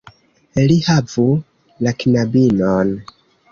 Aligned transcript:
Li 0.71 0.77
havu 0.87 1.27
la 1.89 1.95
knabinon." 2.01 2.97